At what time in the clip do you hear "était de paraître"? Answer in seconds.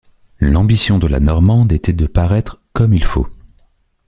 1.71-2.59